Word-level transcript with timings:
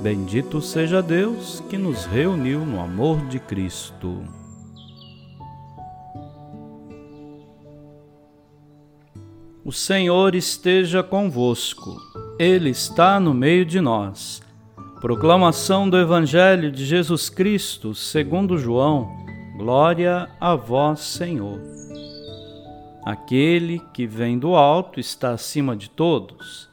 Bendito 0.00 0.60
seja 0.60 1.02
Deus 1.02 1.62
que 1.70 1.78
nos 1.78 2.04
reuniu 2.04 2.64
no 2.64 2.80
amor 2.80 3.26
de 3.28 3.40
Cristo. 3.40 4.22
O 9.64 9.72
Senhor 9.72 10.34
esteja 10.34 11.02
convosco, 11.02 11.96
Ele 12.38 12.70
está 12.70 13.18
no 13.18 13.32
meio 13.32 13.64
de 13.64 13.80
nós. 13.80 14.42
Proclamação 15.00 15.88
do 15.88 15.98
Evangelho 15.98 16.70
de 16.70 16.84
Jesus 16.84 17.28
Cristo, 17.28 17.94
segundo 17.94 18.58
João. 18.58 19.10
Glória 19.56 20.28
a 20.38 20.54
vós, 20.54 21.00
Senhor. 21.00 21.58
Aquele 23.04 23.80
que 23.94 24.06
vem 24.06 24.38
do 24.38 24.54
alto 24.54 25.00
está 25.00 25.30
acima 25.30 25.74
de 25.74 25.88
todos. 25.88 26.68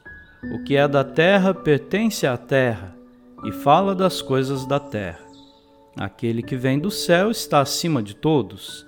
O 0.52 0.62
que 0.62 0.76
é 0.76 0.86
da 0.86 1.02
terra 1.02 1.54
pertence 1.54 2.26
à 2.26 2.36
terra 2.36 2.94
e 3.44 3.52
fala 3.52 3.94
das 3.94 4.22
coisas 4.22 4.66
da 4.66 4.80
terra. 4.80 5.20
Aquele 5.96 6.42
que 6.42 6.56
vem 6.56 6.78
do 6.78 6.90
céu 6.90 7.30
está 7.30 7.60
acima 7.60 8.02
de 8.02 8.16
todos, 8.16 8.86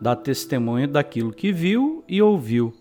dá 0.00 0.14
testemunho 0.14 0.88
daquilo 0.88 1.32
que 1.32 1.52
viu 1.52 2.04
e 2.08 2.20
ouviu, 2.20 2.74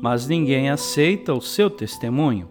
mas 0.00 0.28
ninguém 0.28 0.70
aceita 0.70 1.34
o 1.34 1.40
seu 1.40 1.68
testemunho. 1.68 2.48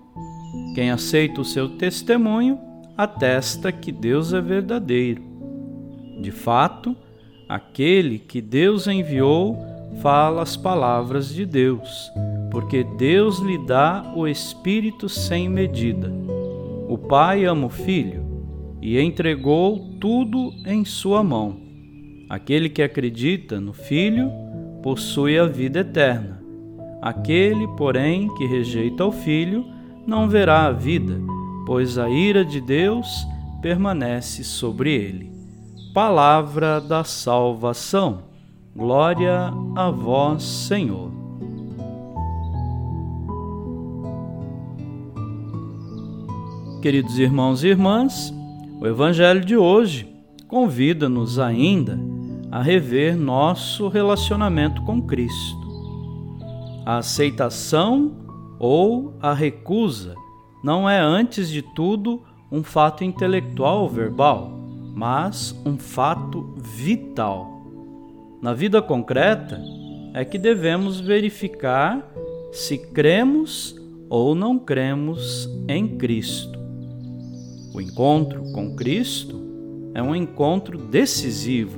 Quem 0.75 0.91
aceita 0.91 1.41
o 1.41 1.45
seu 1.45 1.69
testemunho 1.77 2.59
atesta 2.97 3.71
que 3.71 3.91
Deus 3.91 4.33
é 4.33 4.41
verdadeiro. 4.41 5.23
De 6.19 6.31
fato, 6.31 6.95
aquele 7.47 8.17
que 8.17 8.41
Deus 8.41 8.87
enviou 8.87 9.57
fala 10.01 10.41
as 10.41 10.57
palavras 10.57 11.33
de 11.33 11.45
Deus, 11.45 12.11
porque 12.51 12.83
Deus 12.83 13.39
lhe 13.39 13.57
dá 13.65 14.11
o 14.15 14.27
Espírito 14.27 15.07
sem 15.07 15.47
medida. 15.47 16.11
Pai 17.07 17.45
ama 17.45 17.67
o 17.67 17.69
Filho 17.69 18.25
e 18.81 18.99
entregou 18.99 19.97
tudo 19.99 20.51
em 20.65 20.83
sua 20.83 21.23
mão. 21.23 21.57
Aquele 22.29 22.69
que 22.69 22.81
acredita 22.83 23.61
no 23.61 23.71
Filho 23.71 24.29
possui 24.83 25.39
a 25.39 25.45
vida 25.45 25.79
eterna. 25.79 26.43
Aquele, 27.01 27.65
porém, 27.77 28.27
que 28.35 28.45
rejeita 28.45 29.05
o 29.05 29.11
Filho 29.11 29.65
não 30.05 30.27
verá 30.27 30.65
a 30.65 30.71
vida, 30.71 31.17
pois 31.65 31.97
a 31.97 32.09
ira 32.09 32.43
de 32.43 32.59
Deus 32.59 33.25
permanece 33.61 34.43
sobre 34.43 34.93
ele. 34.93 35.31
Palavra 35.93 36.81
da 36.81 37.05
salvação. 37.05 38.23
Glória 38.75 39.53
a 39.75 39.89
vós, 39.89 40.43
Senhor. 40.43 41.16
Queridos 46.81 47.17
irmãos 47.17 47.63
e 47.63 47.69
irmãs, 47.69 48.31
o 48.79 48.85
Evangelho 48.85 49.43
de 49.43 49.57
hoje 49.57 50.07
convida-nos 50.47 51.39
ainda 51.39 51.99
a 52.51 52.61
rever 52.61 53.17
nosso 53.17 53.87
relacionamento 53.87 54.83
com 54.83 55.01
Cristo. 55.01 55.67
A 56.85 56.97
aceitação 56.97 58.15
ou 58.59 59.15
a 59.19 59.33
recusa 59.33 60.13
não 60.63 60.87
é, 60.87 60.99
antes 60.99 61.49
de 61.49 61.63
tudo, 61.63 62.21
um 62.51 62.63
fato 62.63 63.03
intelectual 63.03 63.81
ou 63.81 63.89
verbal, 63.89 64.51
mas 64.93 65.59
um 65.65 65.77
fato 65.79 66.53
vital. 66.57 67.65
Na 68.39 68.53
vida 68.53 68.83
concreta, 68.83 69.59
é 70.13 70.23
que 70.23 70.37
devemos 70.37 70.99
verificar 70.99 72.07
se 72.51 72.77
cremos 72.77 73.75
ou 74.09 74.35
não 74.35 74.59
cremos 74.59 75.49
em 75.67 75.97
Cristo. 75.97 76.56
O 77.77 77.79
encontro 77.79 78.41
com 78.53 78.75
Cristo 78.75 79.39
é 79.93 80.01
um 80.01 80.15
encontro 80.15 80.79
decisivo, 80.79 81.77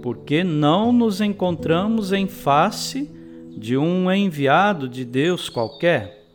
porque 0.00 0.42
não 0.42 0.94
nos 0.94 1.20
encontramos 1.20 2.10
em 2.10 2.26
face 2.26 3.06
de 3.54 3.76
um 3.76 4.10
enviado 4.10 4.88
de 4.88 5.04
Deus 5.04 5.50
qualquer. 5.50 6.26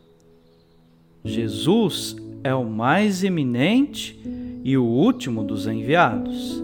Jesus 1.24 2.14
é 2.44 2.54
o 2.54 2.64
mais 2.64 3.24
eminente 3.24 4.20
e 4.62 4.78
o 4.78 4.84
último 4.84 5.42
dos 5.42 5.66
enviados. 5.66 6.62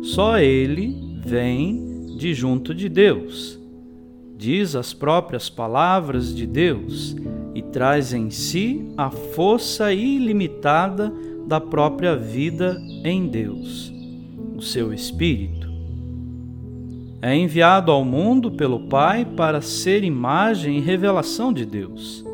Só 0.00 0.38
ele 0.38 0.96
vem 1.26 2.14
de 2.16 2.32
junto 2.34 2.72
de 2.72 2.88
Deus. 2.88 3.58
Diz 4.38 4.76
as 4.76 4.94
próprias 4.94 5.50
palavras 5.50 6.32
de 6.32 6.46
Deus 6.46 7.16
e 7.52 7.62
traz 7.62 8.12
em 8.12 8.30
si 8.30 8.92
a 8.96 9.10
força 9.10 9.92
ilimitada 9.92 11.12
da 11.46 11.60
própria 11.60 12.16
vida 12.16 12.80
em 13.04 13.26
Deus, 13.26 13.92
o 14.56 14.62
seu 14.62 14.92
Espírito. 14.92 15.72
É 17.20 17.34
enviado 17.34 17.90
ao 17.90 18.04
mundo 18.04 18.50
pelo 18.50 18.80
Pai 18.80 19.24
para 19.24 19.60
ser 19.60 20.04
imagem 20.04 20.76
e 20.76 20.80
revelação 20.80 21.52
de 21.52 21.64
Deus. 21.64 22.24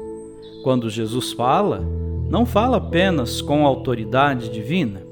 Quando 0.64 0.90
Jesus 0.90 1.32
fala, 1.32 1.80
não 2.28 2.44
fala 2.44 2.76
apenas 2.78 3.40
com 3.40 3.64
autoridade 3.64 4.50
divina, 4.50 5.02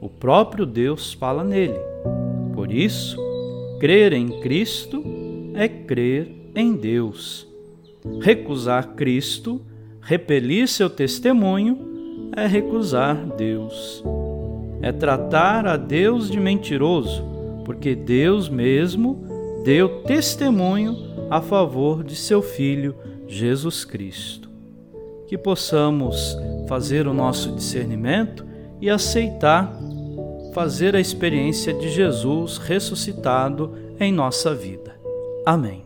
o 0.00 0.08
próprio 0.08 0.66
Deus 0.66 1.12
fala 1.12 1.42
nele. 1.42 1.78
Por 2.54 2.70
isso, 2.70 3.16
crer 3.80 4.12
em 4.12 4.40
Cristo 4.40 5.02
é 5.54 5.66
crer 5.66 6.50
em 6.54 6.74
Deus. 6.74 7.46
Recusar 8.20 8.94
Cristo, 8.94 9.60
repelir 10.00 10.68
seu 10.68 10.88
testemunho, 10.88 11.95
é 12.34 12.46
recusar 12.46 13.16
Deus. 13.36 14.02
É 14.82 14.92
tratar 14.92 15.66
a 15.66 15.76
Deus 15.76 16.30
de 16.30 16.38
mentiroso, 16.38 17.24
porque 17.64 17.94
Deus 17.94 18.48
mesmo 18.48 19.24
deu 19.64 20.02
testemunho 20.02 20.96
a 21.30 21.40
favor 21.40 22.04
de 22.04 22.14
seu 22.14 22.40
Filho 22.40 22.94
Jesus 23.26 23.84
Cristo. 23.84 24.48
Que 25.26 25.36
possamos 25.36 26.36
fazer 26.68 27.06
o 27.06 27.14
nosso 27.14 27.52
discernimento 27.52 28.46
e 28.80 28.88
aceitar 28.88 29.76
fazer 30.56 30.96
a 30.96 31.00
experiência 31.00 31.74
de 31.74 31.90
Jesus 31.90 32.56
ressuscitado 32.56 33.74
em 34.00 34.10
nossa 34.10 34.54
vida. 34.54 34.98
Amém. 35.44 35.85